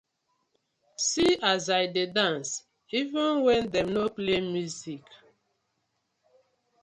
See 1.07 1.31
as 1.49 1.63
I 1.69 1.81
dey 1.95 2.07
dance 2.17 2.49
even 2.99 3.33
wen 3.45 3.63
dem 3.73 3.87
no 3.95 4.05
play 4.15 4.39
music. 4.53 5.03